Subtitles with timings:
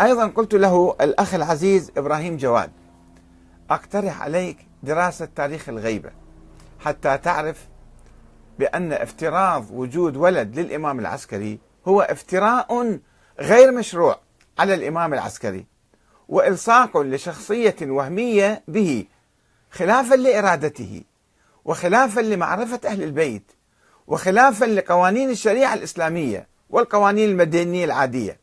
[0.00, 2.70] أيضا قلت له الأخ العزيز إبراهيم جواد
[3.70, 6.10] أقترح عليك دراسة تاريخ الغيبة
[6.80, 7.68] حتى تعرف
[8.58, 11.58] بأن افتراض وجود ولد للإمام العسكري
[11.88, 12.98] هو افتراء
[13.40, 14.20] غير مشروع
[14.58, 15.66] على الإمام العسكري
[16.28, 19.04] وإلصاق لشخصية وهمية به
[19.70, 21.02] خلافا لإرادته
[21.64, 23.52] وخلافا لمعرفة أهل البيت
[24.06, 28.40] وخلافا لقوانين الشريعة الإسلامية والقوانين المدنية العادية.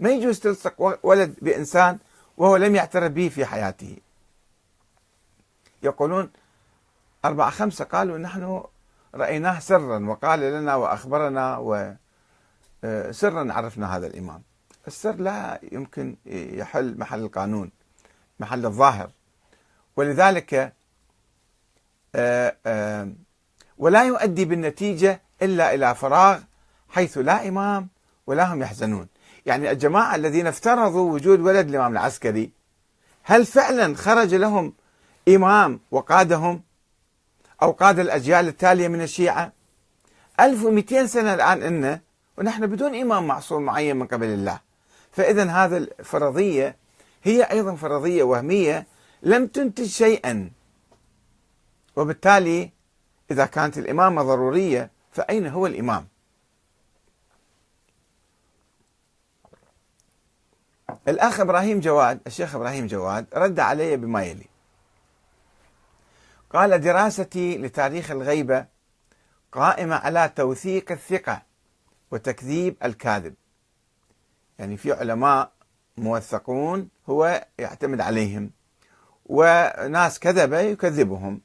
[0.00, 1.98] ما يجوز تلصق ولد بإنسان
[2.36, 3.96] وهو لم يعترف به في حياته.
[5.82, 6.30] يقولون
[7.24, 8.62] أربعة خمسة قالوا نحن
[9.14, 14.42] رأيناه سرا وقال لنا وأخبرنا وسرا عرفنا هذا الإمام.
[14.86, 17.70] السر لا يمكن يحل محل القانون
[18.40, 19.10] محل الظاهر.
[19.96, 20.72] ولذلك
[22.14, 23.12] آه، آه،
[23.78, 26.40] ولا يؤدي بالنتيجة إلا إلى فراغ
[26.88, 27.88] حيث لا إمام
[28.26, 29.08] ولا هم يحزنون.
[29.46, 32.50] يعني الجماعة الذين افترضوا وجود ولد الإمام العسكري
[33.22, 34.72] هل فعلا خرج لهم
[35.28, 36.62] إمام وقادهم
[37.62, 39.52] أو قاد الأجيال التالية من الشيعة؟
[40.40, 42.00] 1200 سنة الآن إنه
[42.38, 44.60] ونحن بدون إمام معصوم معين من قبل الله.
[45.12, 46.76] فإذا هذه الفرضية
[47.22, 48.86] هي أيضا فرضية وهمية
[49.22, 50.50] لم تنتج شيئا.
[51.96, 52.70] وبالتالي
[53.30, 56.06] إذا كانت الإمامة ضرورية فأين هو الإمام؟
[61.08, 64.46] الأخ إبراهيم جواد الشيخ إبراهيم جواد رد علي بما يلي
[66.50, 68.66] قال دراستي لتاريخ الغيبة
[69.52, 71.42] قائمة على توثيق الثقة
[72.10, 73.34] وتكذيب الكاذب.
[74.58, 75.52] يعني في علماء
[75.96, 78.50] موثقون هو يعتمد عليهم
[79.26, 81.40] وناس كذبة يكذبهم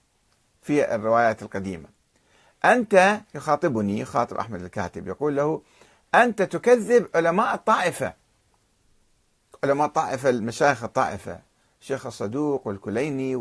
[0.61, 1.87] في الروايات القديمة.
[2.65, 5.61] أنت يخاطبني يخاطب أحمد الكاتب يقول له
[6.15, 8.13] أنت تكذب علماء الطائفة
[9.65, 11.39] علماء الطائفة المشايخ الطائفة
[11.81, 13.35] الشيخ الصدوق والكليني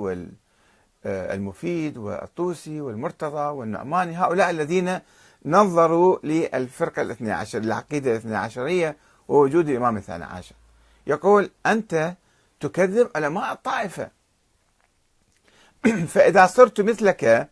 [1.04, 4.98] والمفيد والطوسي والمرتضى والنعماني هؤلاء الذين
[5.46, 8.96] نظروا للفرقة الاثنى عشر العقيدة الاثنى عشرية
[9.28, 10.54] ووجود الإمام الثاني عشر.
[11.06, 12.14] يقول أنت
[12.60, 14.10] تكذب علماء الطائفة.
[16.14, 17.50] فإذا صرت مثلك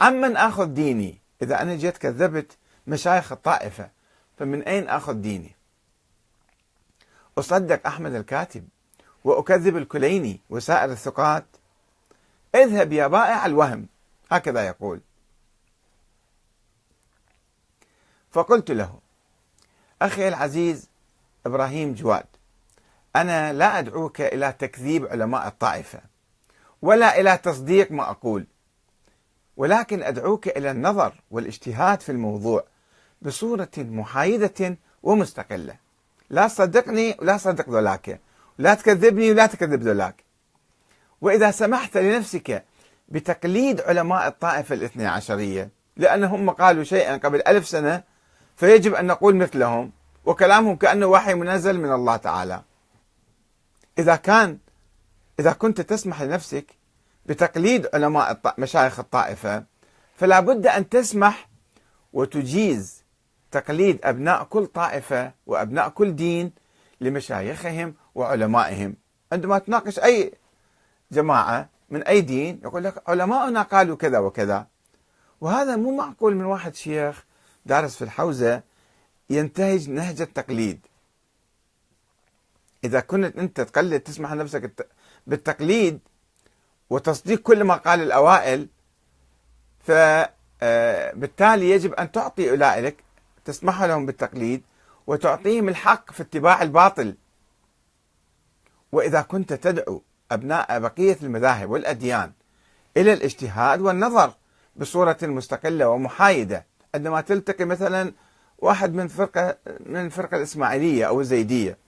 [0.00, 3.90] عمن آخذ ديني؟ إذا أنا جيت كذبت مشايخ الطائفة
[4.38, 5.59] فمن أين آخذ ديني؟
[7.40, 8.68] أصدق أحمد الكاتب
[9.24, 11.44] وأكذب الكليني وسائر الثقات.
[12.54, 13.86] اذهب يا بائع الوهم
[14.30, 15.00] هكذا يقول.
[18.30, 18.98] فقلت له
[20.02, 20.88] أخي العزيز
[21.46, 22.26] إبراهيم جواد
[23.16, 26.00] أنا لا أدعوك إلى تكذيب علماء الطائفة
[26.82, 28.46] ولا إلى تصديق ما أقول
[29.56, 32.64] ولكن أدعوك إلى النظر والاجتهاد في الموضوع
[33.22, 35.76] بصورة محايدة ومستقلة.
[36.30, 38.20] لا تصدقني ولا تصدق ذولاك.
[38.58, 40.24] لا تكذبني ولا تكذب ذولاك.
[41.20, 42.64] وإذا سمحت لنفسك
[43.08, 48.02] بتقليد علماء الطائفة الاثنى عشرية لأنهم قالوا شيئا قبل ألف سنة
[48.56, 49.92] فيجب أن نقول مثلهم
[50.24, 52.62] وكلامهم كأنه وحي منزل من الله تعالى.
[53.98, 54.58] إذا كان
[55.40, 56.66] إذا كنت تسمح لنفسك
[57.26, 59.64] بتقليد علماء مشايخ الطائفة
[60.16, 61.48] فلا بد أن تسمح
[62.12, 62.99] وتجيز
[63.50, 66.52] تقليد أبناء كل طائفة وأبناء كل دين
[67.00, 68.94] لمشايخهم وعلمائهم.
[69.32, 70.32] عندما تناقش أي
[71.12, 74.66] جماعة من أي دين يقول لك علماؤنا قالوا كذا وكذا.
[75.40, 77.24] وهذا مو معقول من واحد شيخ
[77.66, 78.62] دارس في الحوزة
[79.30, 80.86] ينتهج نهج التقليد.
[82.84, 84.88] إذا كنت أنت تقلد تسمح لنفسك
[85.26, 86.00] بالتقليد
[86.90, 88.68] وتصديق كل ما قال الأوائل
[89.80, 93.04] فبالتالي يجب أن تعطي أولئك
[93.44, 94.62] تسمح لهم بالتقليد
[95.06, 97.14] وتعطيهم الحق في اتباع الباطل.
[98.92, 100.02] وإذا كنت تدعو
[100.32, 102.32] أبناء بقية المذاهب والأديان
[102.96, 104.32] إلى الاجتهاد والنظر
[104.76, 108.12] بصورة مستقلة ومحايدة عندما تلتقي مثلا
[108.58, 111.78] واحد من فرقة من الفرقة الإسماعيلية أو الزيدية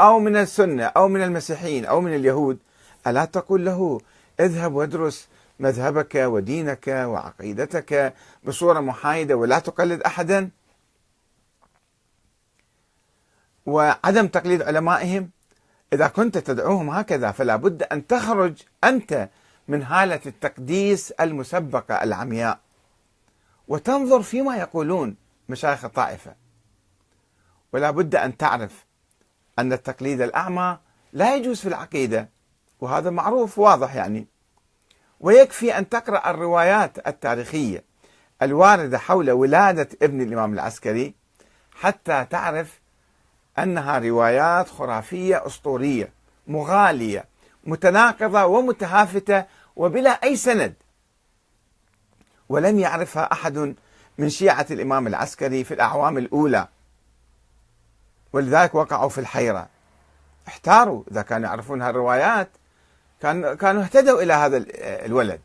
[0.00, 2.58] أو من السنة أو من المسيحيين أو من اليهود
[3.06, 4.00] ألا تقول له
[4.40, 5.28] اذهب وادرس
[5.60, 10.50] مذهبك ودينك وعقيدتك بصورة محايدة ولا تقلد أحدا؟
[13.68, 15.30] وعدم تقليد علمائهم.
[15.92, 19.28] إذا كنت تدعوهم هكذا فلا بد أن تخرج أنت
[19.68, 22.58] من هالة التقديس المسبقة العمياء.
[23.68, 25.16] وتنظر فيما يقولون
[25.48, 26.34] مشايخ الطائفة.
[27.72, 28.86] ولا بد أن تعرف
[29.58, 30.78] أن التقليد الأعمى
[31.12, 32.28] لا يجوز في العقيدة.
[32.80, 34.26] وهذا معروف واضح يعني.
[35.20, 37.84] ويكفي أن تقرأ الروايات التاريخية
[38.42, 41.14] الواردة حول ولادة ابن الإمام العسكري
[41.74, 42.80] حتى تعرف
[43.62, 46.12] أنها روايات خرافية أسطورية
[46.46, 47.24] مغالية
[47.64, 49.44] متناقضة ومتهافتة
[49.76, 50.74] وبلا أي سند.
[52.48, 53.74] ولم يعرفها أحد
[54.18, 56.68] من شيعة الإمام العسكري في الأعوام الأولى.
[58.32, 59.68] ولذلك وقعوا في الحيرة.
[60.48, 62.48] احتاروا إذا كانوا يعرفون هالروايات
[63.20, 64.64] كان كانوا اهتدوا إلى هذا
[65.06, 65.40] الولد.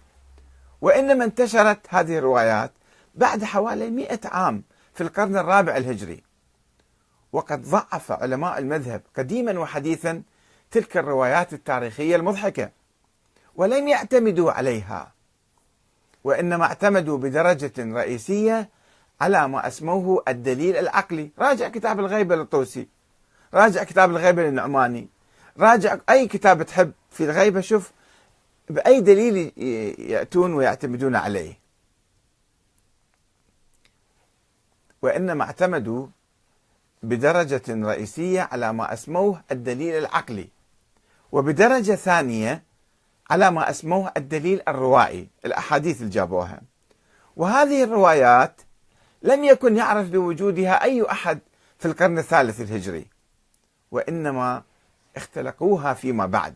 [0.82, 2.72] وإنما انتشرت هذه الروايات
[3.16, 4.64] بعد حوالي مئة عام
[4.94, 6.24] في القرن الرابع الهجري.
[7.34, 10.22] وقد ضعف علماء المذهب قديما وحديثا
[10.72, 12.70] تلك الروايات التاريخية المضحكة
[13.56, 15.14] ولم يعتمدوا عليها
[16.24, 18.70] وإنما اعتمدوا بدرجة رئيسية
[19.22, 21.30] على ما أسموه الدليل العقلي.
[21.40, 22.88] راجع كتاب الغيبة للطوسي
[23.54, 25.08] راجع كتاب الغيبة للنعماني
[25.58, 27.92] راجع أي كتاب تحب في الغيبة شوف
[28.70, 29.54] بأي دليل
[30.00, 31.60] يأتون ويعتمدون عليه.
[35.02, 36.08] وإنما اعتمدوا
[37.04, 40.50] بدرجة رئيسية على ما أسموه الدليل العقلي
[41.32, 42.64] وبدرجة ثانية
[43.30, 46.62] على ما أسموه الدليل الروائي الأحاديث اللي جابوها.
[47.36, 48.62] وهذه الروايات
[49.22, 51.40] لم يكن يعرف بوجودها أي أحد
[51.80, 53.08] في القرن الثالث الهجري
[53.92, 54.64] وإنما
[55.16, 56.56] اختلقوها فيما بعد.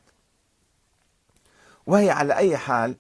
[1.88, 2.96] وهي على أي حال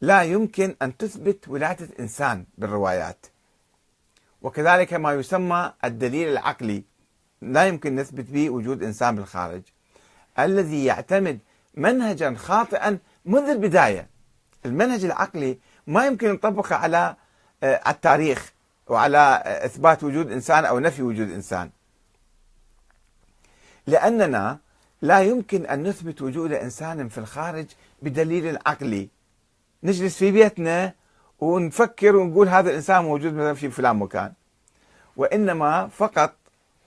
[0.00, 3.26] لا يمكن أن تثبت ولادة إنسان بالروايات.
[4.42, 6.84] وكذلك ما يسمى الدليل العقلي.
[7.42, 9.62] لا يمكن نثبت به وجود إنسان بالخارج.
[10.38, 11.38] الذي يعتمد
[11.74, 14.08] منهجا خاطئا منذ البداية.
[14.66, 17.16] المنهج العقلي ما يمكن نطبقه على
[17.62, 18.52] آه، التاريخ
[18.86, 21.70] وعلى آه، إثبات وجود إنسان أو نفي وجود إنسان.
[23.86, 24.58] لأننا
[25.02, 27.66] لا يمكن أن نثبت وجود إنسان في الخارج
[28.02, 29.08] بدليل عقلي.
[29.82, 30.94] نجلس في بيتنا
[31.40, 34.32] ونفكر ونقول هذا الإنسان موجود مثلا في فلان مكان.
[35.16, 36.34] وإنما فقط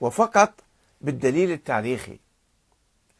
[0.00, 0.52] وفقط
[1.00, 2.18] بالدليل التاريخي.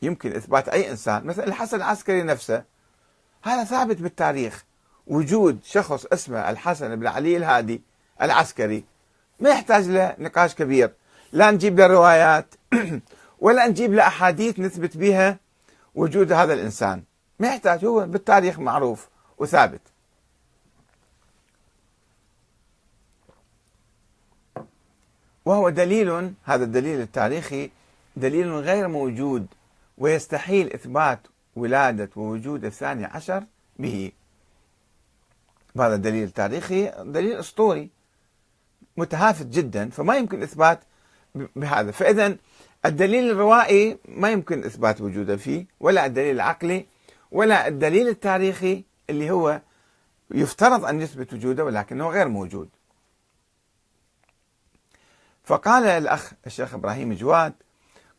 [0.03, 2.65] يمكن إثبات أي إنسان مثلا الحسن العسكري نفسه
[3.43, 4.65] هذا ثابت بالتاريخ.
[5.07, 7.83] وجود شخص اسمه الحسن بن علي الهادي
[8.23, 8.85] العسكري
[9.41, 10.93] ما يحتاج له نقاش كبير.
[11.33, 12.55] لا نجيب له روايات
[13.45, 15.39] ولا نجيب له أحاديث نثبت بها
[15.95, 17.03] وجود هذا الإنسان.
[17.39, 19.09] ما يحتاج هو بالتاريخ معروف
[19.39, 19.92] وثابت.
[25.45, 27.71] وهو دليل هذا الدليل التاريخي
[28.17, 29.47] دليل غير موجود
[29.99, 31.19] ويستحيل إثبات
[31.57, 33.45] ولادة ووجود الثاني عشر
[33.79, 34.13] به.
[35.77, 37.91] هذا الدليل التاريخي دليل أسطوري
[38.97, 40.81] متهافت جدا فما يمكن إثبات
[41.35, 41.91] بهذا.
[41.91, 42.37] فإذا
[42.87, 46.87] الدليل الروائي ما يمكن إثبات وجوده فيه ولا الدليل العقلي
[47.33, 49.61] ولا الدليل التاريخي اللي هو
[50.31, 52.69] يفترض أن يثبت وجوده ولكنه غير موجود.
[55.45, 57.53] فقال الأخ الشيخ إبراهيم جواد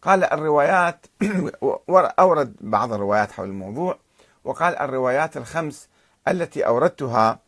[0.01, 1.05] قال الروايات
[2.19, 3.97] أورد بعض الروايات حول الموضوع
[4.43, 5.89] وقال الروايات الخمس
[6.27, 7.39] التي أوردتها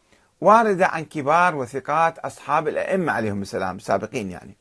[0.41, 4.57] واردة عن كبار وثقات أصحاب الأئمة عليهم السلام سابقين يعني.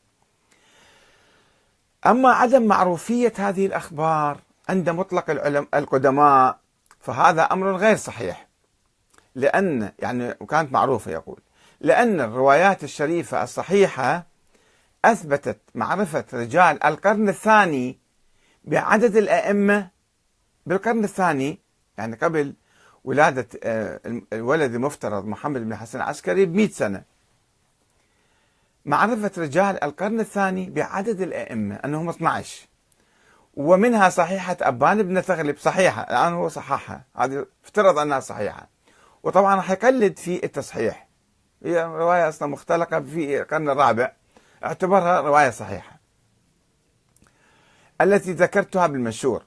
[2.05, 4.37] أما عدم معروفية هذه الأخبار
[4.69, 5.29] عند مطلق
[5.75, 6.57] القدماء
[6.99, 8.47] فهذا أمر غير صحيح.
[9.35, 11.39] لأن يعني وكانت معروفة يقول
[11.81, 14.25] لأن الروايات الشريفة الصحيحة
[15.05, 17.99] أثبتت معرفة رجال القرن الثاني
[18.63, 19.89] بعدد الأئمة
[20.65, 21.59] بالقرن الثاني
[21.97, 22.53] يعني قبل
[23.03, 23.99] ولادة آه،
[24.33, 27.03] الولد المفترض محمد بن حسن العسكري بمئة سنة.
[28.85, 32.67] معرفة رجال القرن الثاني بعدد الأئمة أنهم 12
[33.53, 38.67] ومنها صحيحة أبان بن ثغلب صحيحة الآن هو صححها هذه افترض أنها صحيحة.
[39.23, 41.07] وطبعا راح يقلد في التصحيح.
[41.63, 44.11] هي رواية أصلا مختلقة في القرن الرابع.
[44.65, 45.99] اعتبرها رواية صحيحة.
[48.01, 49.43] التي ذكرتها بالمشهور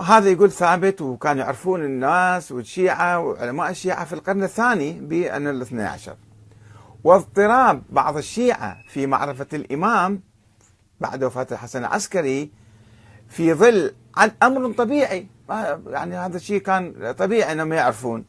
[0.00, 6.16] هذا يقول ثابت وكانوا يعرفون الناس والشيعة وعلماء الشيعة في القرن الثاني بأن الاثنى عشر.
[7.04, 10.22] واضطراب بعض الشيعة في معرفة الإمام
[11.00, 12.50] بعد وفاة الحسن العسكري
[13.28, 13.94] في ظل
[14.42, 15.26] أمر طبيعي.
[15.86, 18.24] يعني هذا الشيء كان طبيعي أنهم يعرفون.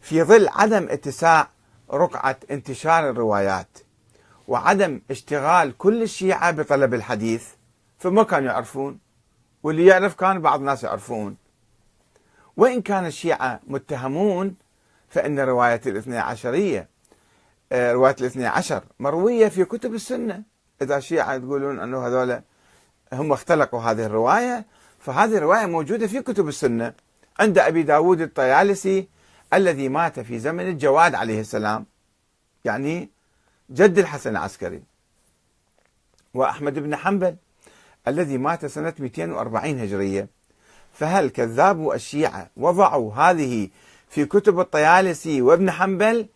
[0.00, 1.48] في ظل عدم اتساع
[1.92, 3.78] رقعة انتشار الروايات.
[4.48, 7.46] وعدم اشتغال كل الشيعة بطلب الحديث
[7.98, 8.98] فما كانوا يعرفون.
[9.62, 11.36] واللي يعرف كان بعض الناس يعرفون.
[12.56, 14.54] وإن كان الشيعة متهمون
[15.08, 16.88] فإن رواية الاثنى عشرية
[17.72, 20.42] آه، رواية الاثنى عشر مروية في كتب السنة.
[20.82, 22.40] إذا الشيعة يقولون أنه هذول
[23.12, 24.66] هم اختلقوا هذه الرواية
[24.98, 26.92] فهذه الرواية موجودة في كتب السنة.
[27.40, 29.08] عند أبي داود الطيالسي
[29.54, 31.86] الذي مات في زمن الجواد عليه السلام.
[32.64, 33.15] يعني
[33.70, 34.82] جد الحسن العسكري
[36.34, 37.36] وأحمد بن حنبل
[38.08, 40.28] الذي مات سنة 240 هجرية.
[40.92, 43.68] فهل كذابو الشيعة وضعوا هذه
[44.08, 46.26] في كتب الطيالسي وابن حنبل؟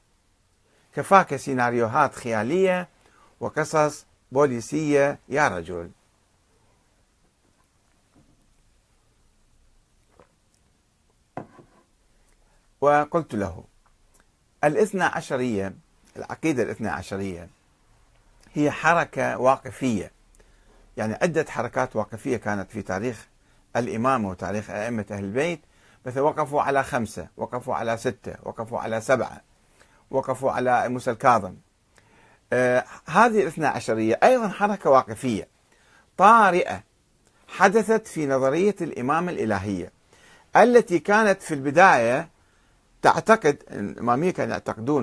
[0.97, 2.89] كفاك سيناريوهات خيالية
[3.41, 5.91] وقصص بوليسية يا رجل.
[12.81, 13.65] وقلت له
[14.65, 15.75] الإثنى عشرية
[16.17, 17.49] العقيدة الاثنى عشرية
[18.55, 20.11] هي حركة واقفية.
[20.97, 23.27] يعني عدة حركات واقفية كانت في تاريخ
[23.77, 25.61] الإمامة وتاريخ أئمة أهل البيت.
[26.05, 29.41] بس وقفوا على خمسة وقفوا على ستة وقفوا على سبعة
[30.11, 31.55] وقفوا على موسى الكاظم.
[32.53, 35.49] آه هذه الاثنى عشرية أيضا حركة واقفية.
[36.17, 36.83] طارئة
[37.49, 39.93] حدثت في نظرية الإمامة الإلهية
[40.57, 42.29] التي كانت في البداية
[43.03, 44.99] تعتقد الإمامية كانوا يعتقدون